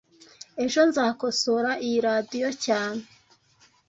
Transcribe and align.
Ejo 0.63 0.81
nzakosora 0.89 1.71
iyi 1.85 1.99
radio 2.07 2.47
cyane 2.65 3.01